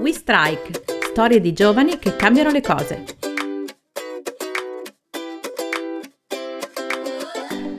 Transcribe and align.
We 0.00 0.12
Strike, 0.12 0.84
storie 1.10 1.40
di 1.40 1.52
giovani 1.52 1.98
che 1.98 2.14
cambiano 2.14 2.50
le 2.50 2.60
cose. 2.60 3.04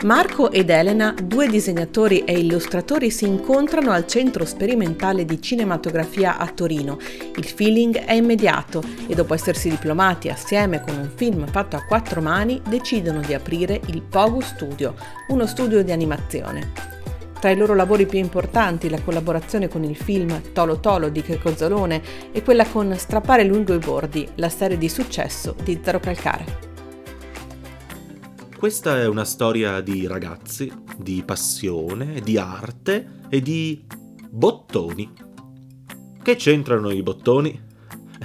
Marco 0.03 0.51
ed 0.51 0.69
Elena, 0.69 1.15
due 1.23 1.47
disegnatori 1.47 2.25
e 2.25 2.37
illustratori, 2.37 3.09
si 3.09 3.25
incontrano 3.25 3.91
al 3.91 4.05
Centro 4.05 4.43
Sperimentale 4.43 5.23
di 5.23 5.41
Cinematografia 5.41 6.37
a 6.37 6.47
Torino. 6.47 6.97
Il 7.35 7.45
feeling 7.45 7.97
è 7.97 8.13
immediato 8.13 8.83
e 9.07 9.15
dopo 9.15 9.33
essersi 9.33 9.69
diplomati 9.69 10.27
assieme 10.27 10.81
con 10.81 10.97
un 10.97 11.09
film 11.15 11.47
fatto 11.47 11.77
a 11.77 11.85
quattro 11.85 12.21
mani, 12.21 12.61
decidono 12.67 13.21
di 13.21 13.33
aprire 13.33 13.79
il 13.87 14.01
Pogu 14.01 14.41
Studio, 14.41 14.93
uno 15.29 15.45
studio 15.45 15.83
di 15.83 15.91
animazione. 15.93 16.88
Tra 17.39 17.51
i 17.51 17.55
loro 17.55 17.73
lavori 17.73 18.05
più 18.05 18.19
importanti 18.19 18.89
la 18.89 19.01
collaborazione 19.01 19.69
con 19.69 19.85
il 19.85 19.95
film 19.95 20.51
Tolo 20.51 20.81
Tolo 20.81 21.07
di 21.07 21.21
Checo 21.21 21.55
Zalone 21.55 22.01
e 22.33 22.43
quella 22.43 22.67
con 22.67 22.93
Strappare 22.97 23.45
lungo 23.45 23.73
i 23.73 23.77
bordi, 23.77 24.27
la 24.35 24.49
serie 24.49 24.77
di 24.77 24.89
successo 24.89 25.55
di 25.63 25.79
Zero 25.81 26.01
Calcare. 26.01 26.67
Questa 28.57 28.99
è 28.99 29.07
una 29.07 29.23
storia 29.23 29.79
di 29.79 30.05
ragazzi, 30.05 30.69
di 30.97 31.23
passione, 31.25 32.19
di 32.19 32.37
arte 32.37 33.21
e 33.29 33.41
di 33.41 33.85
bottoni. 34.29 35.09
Che 36.21 36.35
c'entrano 36.35 36.91
i 36.91 37.01
bottoni? 37.01 37.67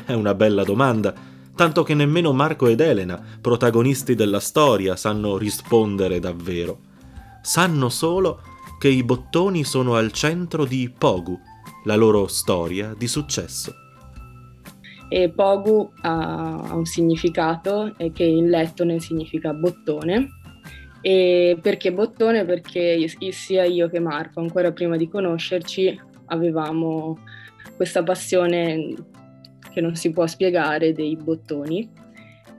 È 0.07 0.12
una 0.12 0.35
bella 0.35 0.65
domanda, 0.65 1.15
tanto 1.55 1.85
che 1.85 1.95
nemmeno 1.95 2.33
Marco 2.33 2.66
ed 2.66 2.80
Elena, 2.80 3.23
protagonisti 3.41 4.16
della 4.16 4.41
storia, 4.41 4.96
sanno 4.96 5.38
rispondere 5.38 6.19
davvero. 6.19 6.80
Sanno 7.41 7.88
solo 7.91 8.41
che 8.84 8.91
i 8.91 9.02
bottoni 9.02 9.65
sono 9.65 9.95
al 9.95 10.12
centro 10.12 10.66
di 10.66 10.93
Pogu, 10.95 11.41
la 11.84 11.97
loro 11.97 12.27
storia 12.27 12.93
di 12.95 13.09
successo. 13.09 13.73
E 15.09 15.30
Pogu 15.30 15.90
ha 16.02 16.68
un 16.74 16.85
significato 16.85 17.96
che 18.12 18.24
in 18.24 18.51
lettone 18.51 19.01
significa 19.01 19.55
bottone. 19.55 20.29
E 21.01 21.57
perché 21.62 21.95
bottone? 21.95 22.45
Perché 22.45 23.09
sia 23.30 23.65
io 23.65 23.88
che 23.88 24.01
Marco, 24.01 24.40
ancora 24.40 24.71
prima 24.71 24.99
di 24.99 25.09
conoscerci, 25.09 25.99
avevamo 26.27 27.21
questa 27.77 28.02
passione 28.02 28.93
che 29.73 29.80
non 29.80 29.95
si 29.95 30.10
può 30.10 30.27
spiegare 30.27 30.93
dei 30.93 31.16
bottoni 31.16 31.90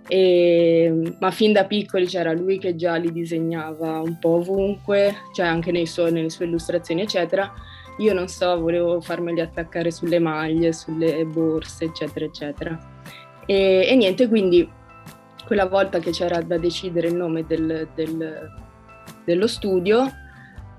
e, 0.08 1.16
ma 1.20 1.31
fin 1.31 1.52
da 1.52 1.66
piccoli 1.66 2.06
c'era 2.06 2.31
lui 2.31 2.59
che 2.59 2.75
già 2.75 2.95
li 2.95 3.11
disegnava 3.11 4.00
un 4.02 4.20
po' 4.20 4.36
ovunque, 4.36 5.16
cioè 5.34 5.47
anche 5.47 5.86
suoi, 5.86 6.12
nelle 6.12 6.30
sue 6.30 6.45
illustrazioni, 6.45 7.02
eccetera. 7.02 7.52
Io 7.97 8.14
non 8.14 8.28
so, 8.28 8.59
volevo 8.59 9.02
farmeli 9.02 9.39
attaccare 9.39 9.89
sulle 9.89 10.20
maglie, 10.20 10.73
sulle 10.73 11.25
borse, 11.25 11.86
eccetera, 11.86 12.25
eccetera. 12.25 12.78
E, 13.45 13.88
e 13.88 13.95
niente, 13.95 14.28
quindi 14.28 14.70
quella 15.45 15.66
volta 15.66 16.00
che 16.00 16.12
c'era 16.12 16.42
da 16.42 16.58
decidere 16.58 17.08
il 17.08 17.16
nome 17.16 17.45
del, 17.45 17.88
del, 17.95 18.52
dello 19.23 19.47
studio, 19.47 20.12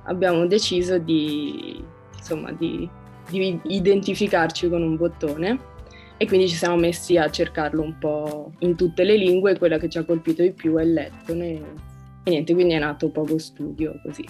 abbiamo 0.05 0.47
deciso 0.47 0.99
di, 0.99 1.83
insomma, 2.17 2.53
di, 2.53 2.89
di 3.29 3.61
identificarci 3.65 4.69
con 4.69 4.83
un 4.83 4.97
bottone 4.97 5.75
e 6.19 6.27
quindi 6.27 6.49
ci 6.49 6.57
siamo 6.57 6.77
messi 6.77 7.17
a 7.17 7.31
cercarlo 7.31 7.83
un 7.83 7.99
po' 7.99 8.53
in 8.61 8.75
tutte 8.75 9.05
le 9.05 9.17
lingue, 9.17 9.59
quella 9.59 9.79
che 9.79 9.89
ci 9.89 9.99
ha 9.99 10.05
colpito 10.05 10.43
di 10.43 10.53
più 10.53 10.77
è 10.77 10.83
il 10.83 10.93
lettone 10.93 11.63
e 12.23 12.31
niente, 12.31 12.55
quindi 12.55 12.75
è 12.75 12.79
nato 12.79 13.11
Pogo 13.11 13.39
Studio 13.39 14.01
così. 14.03 14.25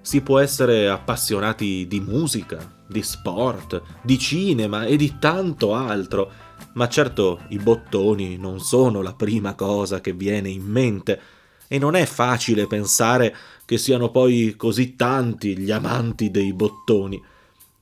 Si 0.00 0.22
può 0.22 0.38
essere 0.38 0.88
appassionati 0.88 1.86
di 1.86 2.00
musica, 2.00 2.58
di 2.86 3.02
sport, 3.02 3.82
di 4.02 4.18
cinema 4.18 4.84
e 4.86 4.96
di 4.96 5.18
tanto 5.18 5.74
altro, 5.74 6.32
ma 6.72 6.88
certo 6.88 7.42
i 7.48 7.58
bottoni 7.58 8.38
non 8.38 8.58
sono 8.58 9.02
la 9.02 9.12
prima 9.12 9.54
cosa 9.54 10.00
che 10.00 10.14
viene 10.14 10.48
in 10.48 10.64
mente 10.64 11.20
e 11.68 11.78
non 11.78 11.94
è 11.94 12.06
facile 12.06 12.66
pensare 12.66 13.36
che 13.66 13.76
siano 13.76 14.10
poi 14.10 14.54
così 14.56 14.96
tanti 14.96 15.58
gli 15.58 15.70
amanti 15.70 16.30
dei 16.30 16.54
bottoni. 16.54 17.22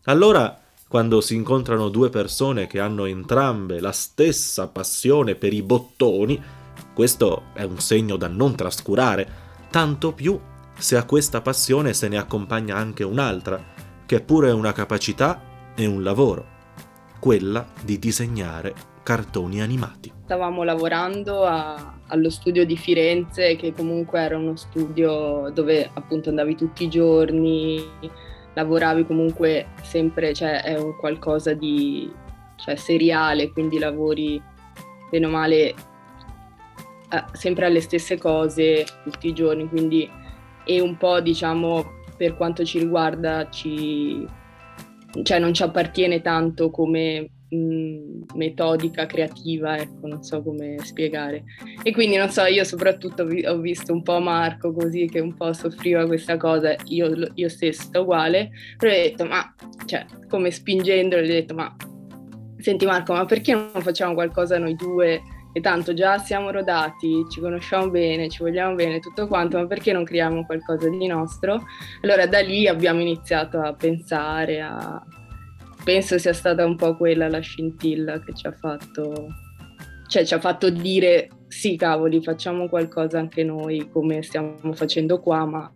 Allora 0.04 0.65
quando 0.88 1.20
si 1.20 1.34
incontrano 1.34 1.88
due 1.88 2.10
persone 2.10 2.66
che 2.66 2.78
hanno 2.78 3.06
entrambe 3.06 3.80
la 3.80 3.92
stessa 3.92 4.68
passione 4.68 5.34
per 5.34 5.52
i 5.52 5.62
bottoni, 5.62 6.40
questo 6.94 7.44
è 7.54 7.64
un 7.64 7.78
segno 7.80 8.16
da 8.16 8.28
non 8.28 8.54
trascurare, 8.54 9.28
tanto 9.70 10.12
più 10.12 10.38
se 10.78 10.96
a 10.96 11.04
questa 11.04 11.40
passione 11.40 11.92
se 11.92 12.08
ne 12.08 12.18
accompagna 12.18 12.76
anche 12.76 13.02
un'altra, 13.02 13.62
che 14.06 14.16
è 14.16 14.22
pure 14.22 14.52
una 14.52 14.72
capacità 14.72 15.72
e 15.74 15.86
un 15.86 16.02
lavoro, 16.02 16.46
quella 17.18 17.66
di 17.82 17.98
disegnare 17.98 18.74
cartoni 19.02 19.60
animati. 19.60 20.12
Stavamo 20.24 20.62
lavorando 20.62 21.44
a, 21.44 21.98
allo 22.06 22.30
studio 22.30 22.64
di 22.64 22.76
Firenze, 22.76 23.56
che 23.56 23.72
comunque 23.72 24.20
era 24.20 24.36
uno 24.36 24.56
studio 24.56 25.50
dove 25.52 25.90
appunto 25.92 26.28
andavi 26.28 26.56
tutti 26.56 26.84
i 26.84 26.88
giorni, 26.88 27.84
lavoravi 28.56 29.04
comunque 29.04 29.68
sempre, 29.82 30.32
cioè 30.32 30.62
è 30.62 30.78
un 30.78 30.96
qualcosa 30.96 31.52
di 31.52 32.10
cioè, 32.56 32.74
seriale, 32.76 33.52
quindi 33.52 33.78
lavori 33.78 34.42
bene 35.10 35.26
o 35.26 35.28
male 35.28 35.74
eh, 37.10 37.24
sempre 37.32 37.66
alle 37.66 37.82
stesse 37.82 38.16
cose 38.16 38.86
tutti 39.04 39.28
i 39.28 39.34
giorni, 39.34 39.68
quindi 39.68 40.10
è 40.64 40.80
un 40.80 40.96
po' 40.96 41.20
diciamo 41.20 41.92
per 42.16 42.34
quanto 42.34 42.64
ci 42.64 42.78
riguarda 42.78 43.50
ci, 43.50 44.26
cioè 45.22 45.38
non 45.38 45.52
ci 45.52 45.62
appartiene 45.62 46.22
tanto 46.22 46.70
come 46.70 47.28
metodica 47.48 49.06
creativa, 49.06 49.78
ecco, 49.78 50.06
non 50.06 50.22
so 50.22 50.42
come 50.42 50.76
spiegare. 50.82 51.44
E 51.82 51.92
quindi 51.92 52.16
non 52.16 52.30
so, 52.30 52.44
io 52.44 52.64
soprattutto 52.64 53.22
ho 53.22 53.58
visto 53.58 53.92
un 53.92 54.02
po' 54.02 54.18
Marco 54.20 54.72
così 54.72 55.06
che 55.06 55.20
un 55.20 55.34
po' 55.34 55.52
soffriva 55.52 56.06
questa 56.06 56.36
cosa, 56.36 56.74
io, 56.86 57.30
io 57.34 57.48
stessa 57.48 58.00
uguale, 58.00 58.50
però 58.76 58.92
ho 58.92 58.96
detto, 58.96 59.24
ma 59.24 59.54
cioè, 59.84 60.06
come 60.28 60.50
spingendolo, 60.50 61.22
ho 61.22 61.26
detto, 61.26 61.54
ma 61.54 61.74
senti 62.58 62.84
Marco, 62.84 63.12
ma 63.12 63.24
perché 63.24 63.52
non 63.52 63.70
facciamo 63.82 64.14
qualcosa 64.14 64.58
noi 64.58 64.74
due? 64.74 65.22
E 65.52 65.60
tanto 65.60 65.94
già 65.94 66.18
siamo 66.18 66.50
rodati, 66.50 67.24
ci 67.30 67.40
conosciamo 67.40 67.88
bene, 67.88 68.28
ci 68.28 68.42
vogliamo 68.42 68.74
bene, 68.74 69.00
tutto 69.00 69.26
quanto, 69.26 69.56
ma 69.56 69.66
perché 69.66 69.90
non 69.90 70.04
creiamo 70.04 70.44
qualcosa 70.44 70.86
di 70.90 71.06
nostro? 71.06 71.62
Allora 72.02 72.26
da 72.26 72.40
lì 72.40 72.68
abbiamo 72.68 73.00
iniziato 73.00 73.60
a 73.60 73.72
pensare, 73.72 74.60
a, 74.60 75.02
penso 75.86 76.18
sia 76.18 76.32
stata 76.32 76.66
un 76.66 76.74
po' 76.74 76.96
quella 76.96 77.28
la 77.28 77.38
scintilla 77.38 78.18
che 78.18 78.34
ci 78.34 78.48
ha 78.48 78.50
fatto, 78.50 79.28
cioè 80.08 80.24
ci 80.24 80.34
ha 80.34 80.40
fatto 80.40 80.68
dire 80.68 81.28
sì 81.46 81.76
cavoli 81.76 82.20
facciamo 82.20 82.68
qualcosa 82.68 83.20
anche 83.20 83.44
noi 83.44 83.88
come 83.92 84.20
stiamo 84.22 84.56
facendo 84.72 85.20
qua 85.20 85.46
ma 85.46 85.72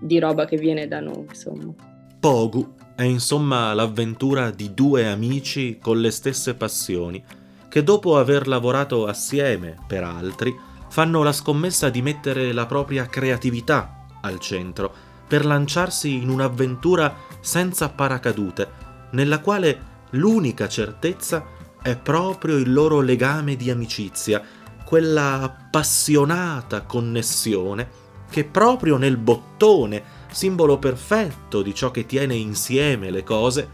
di 0.00 0.18
roba 0.18 0.46
che 0.46 0.56
viene 0.56 0.88
da 0.88 1.00
noi 1.00 1.26
insomma. 1.28 1.74
Pogu 2.18 2.72
è 2.96 3.02
insomma 3.02 3.74
l'avventura 3.74 4.50
di 4.50 4.72
due 4.72 5.06
amici 5.06 5.76
con 5.82 6.00
le 6.00 6.10
stesse 6.10 6.54
passioni 6.54 7.22
che 7.68 7.82
dopo 7.82 8.16
aver 8.16 8.48
lavorato 8.48 9.06
assieme 9.06 9.76
per 9.86 10.02
altri 10.02 10.56
fanno 10.88 11.22
la 11.22 11.32
scommessa 11.32 11.90
di 11.90 12.00
mettere 12.00 12.54
la 12.54 12.64
propria 12.64 13.04
creatività 13.04 14.06
al 14.22 14.38
centro 14.38 14.90
per 15.28 15.44
lanciarsi 15.44 16.14
in 16.14 16.30
un'avventura 16.30 17.14
senza 17.40 17.90
paracadute 17.90 18.84
nella 19.10 19.40
quale 19.40 19.94
l'unica 20.10 20.68
certezza 20.68 21.44
è 21.82 21.96
proprio 21.96 22.56
il 22.56 22.72
loro 22.72 23.00
legame 23.00 23.56
di 23.56 23.70
amicizia, 23.70 24.42
quella 24.84 25.40
appassionata 25.42 26.82
connessione 26.82 28.04
che 28.28 28.44
proprio 28.44 28.96
nel 28.96 29.16
bottone, 29.16 30.02
simbolo 30.30 30.78
perfetto 30.78 31.62
di 31.62 31.74
ciò 31.74 31.90
che 31.90 32.06
tiene 32.06 32.34
insieme 32.34 33.10
le 33.10 33.22
cose, 33.22 33.68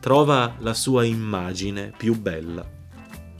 trova 0.00 0.54
la 0.58 0.74
sua 0.74 1.04
immagine 1.04 1.92
più 1.96 2.18
bella. 2.18 2.66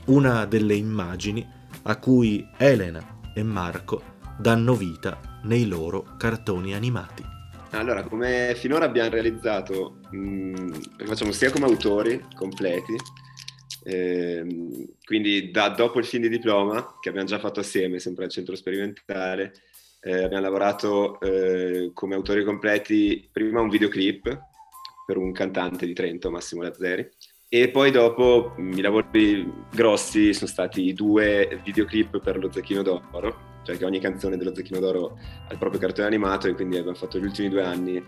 Una 0.05 0.45
delle 0.45 0.75
immagini 0.75 1.47
a 1.83 1.97
cui 1.97 2.47
Elena 2.57 3.01
e 3.33 3.43
Marco 3.43 4.01
danno 4.37 4.73
vita 4.73 5.19
nei 5.43 5.67
loro 5.67 6.15
cartoni 6.17 6.73
animati. 6.73 7.23
Allora, 7.71 8.03
come 8.03 8.53
finora 8.55 8.85
abbiamo 8.85 9.09
realizzato, 9.09 9.98
mh, 10.11 10.17
mm, 10.17 10.71
facciamo 11.05 11.31
sia 11.31 11.51
come 11.51 11.65
autori 11.65 12.23
completi, 12.35 12.95
ehm, 13.83 14.85
quindi 15.03 15.51
da, 15.51 15.69
dopo 15.69 15.99
il 15.99 16.05
film 16.05 16.23
di 16.23 16.29
diploma, 16.29 16.97
che 16.99 17.09
abbiamo 17.09 17.27
già 17.27 17.39
fatto 17.39 17.59
assieme, 17.59 17.99
sempre 17.99 18.25
al 18.25 18.31
centro 18.31 18.55
sperimentale, 18.55 19.53
eh, 20.01 20.23
abbiamo 20.23 20.43
lavorato 20.43 21.19
eh, 21.19 21.91
come 21.93 22.15
autori 22.15 22.43
completi 22.43 23.27
prima 23.31 23.61
un 23.61 23.69
videoclip 23.69 24.47
per 25.05 25.17
un 25.17 25.31
cantante 25.31 25.85
di 25.85 25.93
Trento, 25.93 26.29
Massimo 26.29 26.61
Lazzeri, 26.61 27.07
e 27.51 27.69
poi 27.69 27.89
dopo 27.91 28.55
mm, 28.59 28.73
i 28.73 28.81
lavori 28.81 29.51
grossi 29.71 30.33
sono 30.33 30.49
stati 30.49 30.93
due 30.93 31.59
videoclip 31.63 32.19
per 32.19 32.37
lo 32.37 32.51
Zecchino 32.51 32.83
d'Oro, 32.83 33.61
cioè 33.63 33.75
che 33.75 33.85
ogni 33.85 33.99
canzone 33.99 34.37
dello 34.37 34.53
Zecchino 34.53 34.79
d'Oro 34.79 35.17
ha 35.47 35.51
il 35.51 35.57
proprio 35.57 35.79
cartone 35.79 36.07
animato 36.07 36.47
e 36.47 36.53
quindi 36.53 36.77
abbiamo 36.77 36.95
fatto 36.95 37.17
gli 37.17 37.23
ultimi 37.23 37.49
due 37.49 37.63
anni 37.63 38.03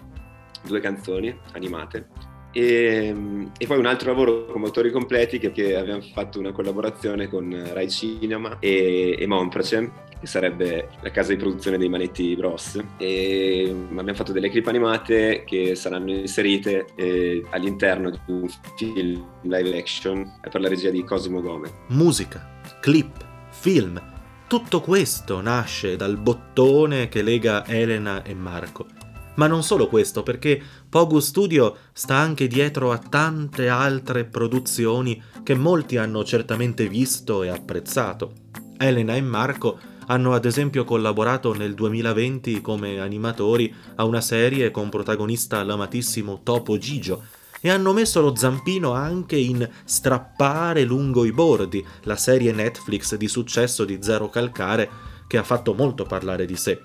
due 0.66 0.80
canzoni 0.80 1.36
animate 1.54 2.08
E, 2.52 3.16
e, 3.58 3.68
poi 3.68 3.78
un 3.78 3.86
altro 3.86 4.10
lavoro 4.10 4.46
con 4.46 4.62
motori 4.62 4.92
completi 4.92 5.40
che, 5.40 5.52
che 5.52 5.76
abbiamo 5.76 6.02
fatto 6.02 6.40
una 6.40 6.52
collaborazione 6.52 7.28
con 7.28 7.70
Rai 7.74 7.90
Cinema 7.90 8.58
e, 8.60 9.16
e 9.18 9.26
Monpracem 9.26 9.92
che 10.22 10.28
sarebbe 10.28 10.90
la 11.02 11.10
casa 11.10 11.32
di 11.34 11.38
produzione 11.38 11.80
dei 11.80 11.90
manetti 11.90 12.36
Bros. 12.36 12.80
E 12.98 13.76
abbiamo 13.90 14.14
fatto 14.14 14.32
delle 14.32 14.50
clip 14.50 14.68
animate 14.68 15.44
che 15.46 15.74
saranno 15.76 16.12
inserite 16.12 16.86
eh, 16.96 17.44
all'interno 17.50 18.12
di 18.12 18.20
un 18.28 18.48
film 18.78 19.26
live 19.42 19.78
action 19.78 20.40
per 20.40 20.62
la 20.62 20.70
regia 20.70 20.92
di 20.92 21.04
Cosimo 21.04 21.42
Gome. 21.42 21.72
Musica, 21.88 22.62
clip, 22.80 23.26
film, 23.50 24.00
tutto 24.48 24.80
questo 24.82 25.42
nasce 25.42 25.96
dal 25.96 26.18
bottone 26.18 27.10
che 27.10 27.24
lega 27.24 27.66
Elena 27.66 28.22
e 28.22 28.36
Marco. 28.36 29.01
Ma 29.36 29.48
non 29.48 29.64
solo 29.64 29.88
questo, 29.88 30.24
perché 30.24 30.62
Pogu 30.90 31.20
Studio 31.20 31.76
sta 31.94 32.16
anche 32.16 32.48
dietro 32.48 32.92
a 32.92 32.98
tante 32.98 33.70
altre 33.70 34.26
produzioni 34.26 35.22
che 35.44 35.56
molti 35.56 35.98
hanno 35.98 36.24
certamente 36.24 36.88
visto 36.88 37.44
e 37.44 37.50
apprezzato. 37.50 38.34
Elena 38.78 39.16
e 39.16 39.22
Marco 39.22 39.80
hanno 40.08 40.34
ad 40.34 40.46
esempio 40.46 40.84
collaborato 40.84 41.54
nel 41.54 41.74
2020 41.74 42.62
come 42.62 43.00
animatori 43.00 43.74
a 43.96 44.04
una 44.04 44.22
serie 44.22 44.72
con 44.72 44.90
protagonista 44.90 45.64
l'amatissimo 45.64 46.42
Topo 46.44 46.78
Gigio 46.78 47.24
e 47.62 47.70
hanno 47.70 47.94
messo 47.94 48.20
lo 48.20 48.36
zampino 48.36 48.92
anche 48.92 49.38
in 49.38 49.68
Strappare 49.86 50.84
lungo 50.84 51.24
i 51.26 51.32
bordi, 51.32 51.86
la 52.04 52.16
serie 52.16 52.52
Netflix 52.52 53.16
di 53.16 53.28
successo 53.28 53.86
di 53.86 54.00
Zero 54.02 54.30
Calcare 54.30 54.90
che 55.28 55.38
ha 55.38 55.44
fatto 55.44 55.74
molto 55.74 56.04
parlare 56.04 56.46
di 56.46 56.58
sé. 56.58 56.82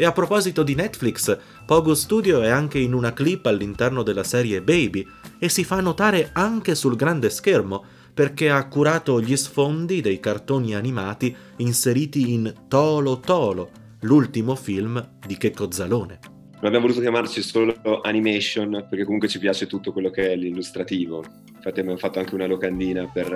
E 0.00 0.06
a 0.06 0.12
proposito 0.12 0.62
di 0.62 0.74
Netflix, 0.74 1.38
Pogo 1.66 1.94
Studio 1.94 2.40
è 2.40 2.48
anche 2.48 2.78
in 2.78 2.94
una 2.94 3.12
clip 3.12 3.44
all'interno 3.44 4.02
della 4.02 4.24
serie 4.24 4.62
Baby 4.62 5.06
e 5.38 5.50
si 5.50 5.62
fa 5.62 5.82
notare 5.82 6.30
anche 6.32 6.74
sul 6.74 6.96
grande 6.96 7.28
schermo, 7.28 7.84
perché 8.14 8.48
ha 8.48 8.66
curato 8.66 9.20
gli 9.20 9.36
sfondi 9.36 10.00
dei 10.00 10.18
cartoni 10.18 10.74
animati 10.74 11.36
inseriti 11.56 12.32
in 12.32 12.50
Tolo 12.66 13.20
Tolo, 13.20 13.70
l'ultimo 14.00 14.54
film 14.54 15.06
di 15.26 15.36
Checco 15.36 15.70
Zalone. 15.70 16.18
Non 16.22 16.62
abbiamo 16.62 16.86
voluto 16.86 17.02
chiamarci 17.02 17.42
solo 17.42 17.74
animation 18.02 18.86
perché 18.88 19.04
comunque 19.04 19.28
ci 19.28 19.38
piace 19.38 19.66
tutto 19.66 19.92
quello 19.92 20.08
che 20.08 20.32
è 20.32 20.34
l'illustrativo. 20.34 21.22
Infatti 21.54 21.78
abbiamo 21.78 21.98
fatto 21.98 22.20
anche 22.20 22.34
una 22.34 22.46
locandina 22.46 23.04
per, 23.12 23.28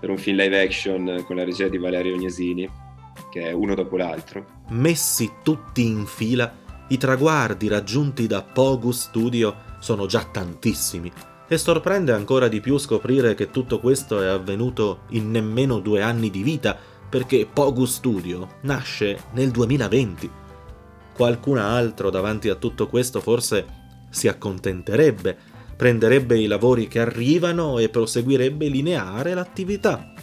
per 0.00 0.10
un 0.10 0.18
film 0.18 0.38
live 0.38 0.60
action 0.60 1.22
con 1.24 1.36
la 1.36 1.44
regia 1.44 1.68
di 1.68 1.78
Valerio 1.78 2.14
Ognesini, 2.14 2.68
che 3.30 3.42
è 3.42 3.52
uno 3.52 3.74
dopo 3.74 3.96
l'altro. 3.96 4.62
Messi 4.68 5.30
tutti 5.42 5.86
in 5.86 6.06
fila, 6.06 6.52
i 6.88 6.98
traguardi 6.98 7.68
raggiunti 7.68 8.26
da 8.26 8.42
Pogu 8.42 8.90
Studio 8.90 9.72
sono 9.78 10.06
già 10.06 10.24
tantissimi 10.24 11.12
e 11.46 11.58
sorprende 11.58 12.12
ancora 12.12 12.48
di 12.48 12.60
più 12.60 12.78
scoprire 12.78 13.34
che 13.34 13.50
tutto 13.50 13.78
questo 13.78 14.22
è 14.22 14.26
avvenuto 14.26 15.00
in 15.10 15.30
nemmeno 15.30 15.78
due 15.78 16.02
anni 16.02 16.30
di 16.30 16.42
vita, 16.42 16.76
perché 17.08 17.46
Pogu 17.50 17.84
Studio 17.84 18.56
nasce 18.62 19.24
nel 19.32 19.50
2020. 19.50 20.30
Qualcun 21.12 21.58
altro 21.58 22.10
davanti 22.10 22.48
a 22.48 22.54
tutto 22.54 22.88
questo 22.88 23.20
forse 23.20 23.82
si 24.10 24.26
accontenterebbe, 24.26 25.36
prenderebbe 25.76 26.38
i 26.38 26.46
lavori 26.46 26.88
che 26.88 27.00
arrivano 27.00 27.78
e 27.78 27.88
proseguirebbe 27.88 28.66
lineare 28.68 29.34
l'attività. 29.34 30.13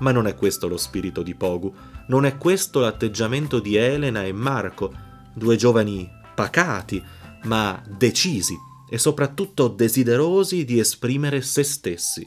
Ma 0.00 0.12
non 0.12 0.26
è 0.26 0.34
questo 0.34 0.68
lo 0.68 0.76
spirito 0.76 1.22
di 1.22 1.34
Pogu, 1.34 1.74
non 2.08 2.26
è 2.26 2.36
questo 2.36 2.80
l'atteggiamento 2.80 3.60
di 3.60 3.76
Elena 3.76 4.24
e 4.24 4.32
Marco, 4.32 4.92
due 5.34 5.56
giovani 5.56 6.08
pacati, 6.34 7.02
ma 7.44 7.82
decisi 7.86 8.56
e 8.88 8.98
soprattutto 8.98 9.68
desiderosi 9.68 10.64
di 10.64 10.78
esprimere 10.78 11.42
se 11.42 11.62
stessi 11.62 12.26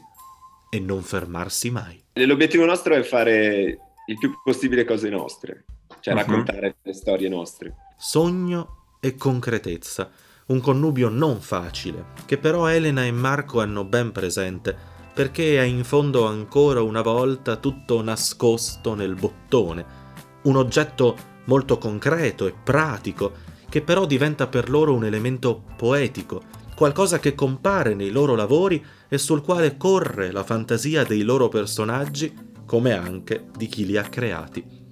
e 0.70 0.80
non 0.80 1.02
fermarsi 1.02 1.70
mai. 1.70 2.02
L'obiettivo 2.14 2.64
nostro 2.64 2.94
è 2.94 3.02
fare 3.02 3.78
il 4.06 4.18
più 4.18 4.32
possibile 4.42 4.84
cose 4.84 5.08
nostre, 5.10 5.64
cioè 6.00 6.14
uh-huh. 6.14 6.20
raccontare 6.20 6.76
le 6.82 6.92
storie 6.94 7.28
nostre. 7.28 7.74
Sogno 7.98 8.96
e 9.00 9.16
concretezza, 9.16 10.10
un 10.46 10.60
connubio 10.60 11.08
non 11.08 11.40
facile, 11.40 12.06
che 12.24 12.38
però 12.38 12.66
Elena 12.66 13.04
e 13.04 13.12
Marco 13.12 13.60
hanno 13.60 13.84
ben 13.84 14.12
presente, 14.12 14.76
perché 15.14 15.58
è 15.58 15.62
in 15.62 15.84
fondo 15.84 16.26
ancora 16.26 16.82
una 16.82 17.00
volta 17.00 17.56
tutto 17.56 18.02
nascosto 18.02 18.94
nel 18.94 19.14
bottone, 19.14 20.02
un 20.42 20.56
oggetto 20.56 21.16
molto 21.44 21.78
concreto 21.78 22.46
e 22.46 22.52
pratico, 22.52 23.32
che 23.68 23.80
però 23.80 24.06
diventa 24.06 24.48
per 24.48 24.68
loro 24.68 24.92
un 24.92 25.04
elemento 25.04 25.62
poetico, 25.76 26.42
qualcosa 26.74 27.20
che 27.20 27.34
compare 27.34 27.94
nei 27.94 28.10
loro 28.10 28.34
lavori 28.34 28.84
e 29.08 29.16
sul 29.16 29.42
quale 29.42 29.76
corre 29.76 30.32
la 30.32 30.42
fantasia 30.42 31.04
dei 31.04 31.22
loro 31.22 31.48
personaggi 31.48 32.34
come 32.66 32.92
anche 32.92 33.46
di 33.56 33.66
chi 33.66 33.86
li 33.86 33.96
ha 33.96 34.02
creati. 34.02 34.82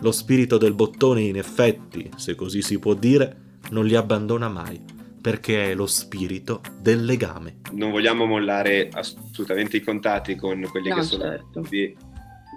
Lo 0.00 0.12
spirito 0.12 0.56
del 0.56 0.74
bottone 0.74 1.22
in 1.22 1.36
effetti, 1.36 2.10
se 2.16 2.34
così 2.34 2.62
si 2.62 2.78
può 2.78 2.94
dire, 2.94 3.58
non 3.70 3.86
li 3.86 3.96
abbandona 3.96 4.48
mai, 4.48 4.80
perché 5.24 5.70
è 5.70 5.74
lo 5.74 5.86
spirito 5.86 6.60
del 6.78 7.02
legame. 7.02 7.60
Non 7.72 7.90
vogliamo 7.90 8.26
mollare 8.26 8.90
assolutamente 8.92 9.78
i 9.78 9.80
contatti 9.80 10.36
con 10.36 10.60
quelli 10.70 10.90
no, 10.90 10.96
che 10.96 11.02
sono 11.02 11.22
certo. 11.22 11.62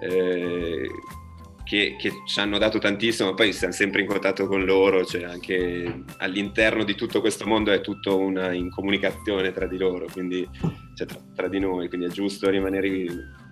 eh, 0.02 0.86
che, 1.64 1.96
che, 1.98 2.12
ci 2.26 2.40
hanno 2.40 2.58
dato 2.58 2.78
tantissimo, 2.78 3.32
poi 3.32 3.54
siamo 3.54 3.72
sempre 3.72 4.02
in 4.02 4.06
contatto 4.06 4.46
con 4.46 4.66
loro, 4.66 5.02
cioè 5.06 5.24
anche 5.24 6.04
all'interno 6.18 6.84
di 6.84 6.94
tutto 6.94 7.22
questo 7.22 7.46
mondo 7.46 7.72
è 7.72 7.80
tutto 7.80 8.18
una 8.18 8.52
in 8.52 8.68
comunicazione 8.68 9.50
tra 9.50 9.66
di 9.66 9.78
loro, 9.78 10.04
quindi 10.12 10.46
cioè, 10.94 11.06
tra, 11.06 11.18
tra, 11.34 11.48
di 11.48 11.60
noi, 11.60 11.88
quindi 11.88 12.08
è 12.08 12.10
giusto 12.10 12.50
rimanere 12.50 12.86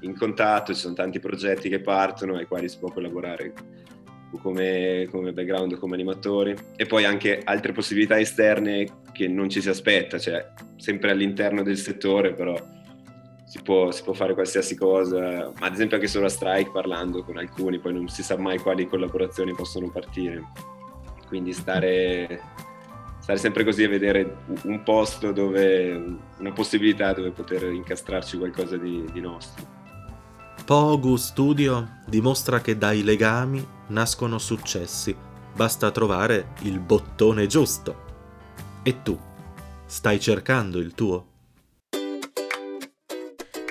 in 0.00 0.14
contatto, 0.14 0.74
ci 0.74 0.80
sono 0.80 0.92
tanti 0.92 1.20
progetti 1.20 1.70
che 1.70 1.80
partono 1.80 2.36
ai 2.36 2.44
quali 2.44 2.68
si 2.68 2.78
può 2.78 2.92
collaborare 2.92 3.54
come, 4.40 5.08
come 5.10 5.32
background, 5.32 5.78
come 5.78 5.94
animatori 5.94 6.54
e 6.76 6.86
poi 6.86 7.04
anche 7.04 7.40
altre 7.44 7.72
possibilità 7.72 8.18
esterne 8.18 8.86
che 9.12 9.28
non 9.28 9.48
ci 9.48 9.60
si 9.60 9.68
aspetta, 9.68 10.18
cioè 10.18 10.52
sempre 10.76 11.10
all'interno 11.10 11.62
del 11.62 11.78
settore 11.78 12.34
però 12.34 12.54
si 13.46 13.62
può, 13.62 13.92
si 13.92 14.02
può, 14.02 14.12
fare 14.12 14.34
qualsiasi 14.34 14.76
cosa, 14.76 15.52
ma 15.58 15.66
ad 15.66 15.72
esempio 15.72 15.96
anche 15.96 16.08
solo 16.08 16.26
a 16.26 16.28
Strike 16.28 16.70
parlando 16.72 17.22
con 17.22 17.38
alcuni, 17.38 17.78
poi 17.78 17.92
non 17.92 18.08
si 18.08 18.22
sa 18.22 18.36
mai 18.36 18.58
quali 18.58 18.86
collaborazioni 18.86 19.54
possono 19.54 19.88
partire. 19.88 20.42
Quindi 21.28 21.52
stare, 21.52 22.40
stare 23.20 23.38
sempre 23.38 23.64
così 23.64 23.84
a 23.84 23.88
vedere 23.88 24.38
un 24.64 24.82
posto 24.82 25.30
dove, 25.30 26.18
una 26.38 26.52
possibilità 26.52 27.12
dove 27.12 27.30
poter 27.30 27.64
incastrarci 27.72 28.36
qualcosa 28.36 28.76
di, 28.76 29.04
di 29.12 29.20
nostro. 29.20 29.75
Pogu 30.66 31.14
Studio 31.14 32.00
dimostra 32.06 32.60
che 32.60 32.76
dai 32.76 33.04
legami 33.04 33.64
nascono 33.90 34.36
successi, 34.38 35.16
basta 35.54 35.92
trovare 35.92 36.54
il 36.62 36.80
bottone 36.80 37.46
giusto. 37.46 38.02
E 38.82 39.00
tu, 39.04 39.16
stai 39.86 40.18
cercando 40.18 40.78
il 40.78 40.92
tuo? 40.92 41.26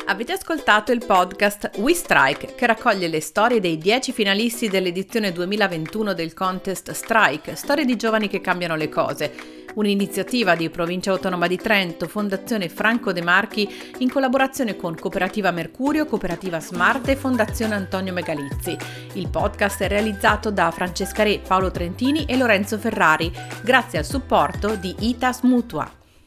Avete 0.06 0.32
ascoltato 0.32 0.94
il 0.94 1.04
podcast 1.06 1.72
We 1.80 1.94
Strike 1.94 2.56
che 2.56 2.66
raccoglie 2.66 3.10
le 3.10 3.20
storie 3.20 3.60
dei 3.60 3.78
10 3.78 4.14
finalisti 4.14 4.70
dell'edizione 4.70 5.34
2021 5.34 6.14
del 6.14 6.34
contest 6.34 6.92
Strike, 6.92 7.56
storie 7.56 7.84
di 7.84 7.98
giovani 7.98 8.30
che 8.30 8.40
cambiano 8.40 8.78
le 8.78 8.88
cose. 8.88 9.65
Un'iniziativa 9.76 10.56
di 10.56 10.70
Provincia 10.70 11.12
Autonoma 11.12 11.48
di 11.48 11.58
Trento, 11.58 12.08
Fondazione 12.08 12.70
Franco 12.70 13.12
De 13.12 13.22
Marchi 13.22 13.68
in 14.00 14.10
collaborazione 14.10 14.78
con 14.78 14.96
Cooperativa 14.96 15.52
Mercurio, 15.52 16.06
Cooperativa 16.06 16.62
Smart 16.62 17.08
e 17.10 17.16
Fondazione 17.18 17.76
Antonio 17.76 18.14
Megalizzi. 18.14 18.78
Il 19.14 19.30
podcast 19.30 19.82
è 19.82 19.88
realizzato 19.90 20.50
da 20.50 20.72
Francesca 20.72 21.24
Re, 21.24 21.42
Paolo 21.46 21.72
Trentini 21.72 22.26
e 22.26 22.38
Lorenzo 22.38 22.78
Ferrari, 22.78 23.32
grazie 23.62 24.00
al 24.00 24.06
supporto 24.06 24.76
di 24.76 24.96
ITAS 25.00 25.42
Mutua. 25.42 26.04